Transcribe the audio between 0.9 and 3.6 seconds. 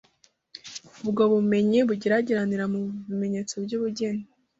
Ubwo bumenyi bugeregerire mu bimenyetso